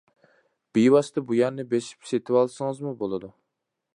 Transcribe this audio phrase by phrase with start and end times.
[0.77, 3.33] بىۋاسىتە بۇ يەرنى بېسىپ سېتىۋالسىڭىزمۇ بولىدۇ!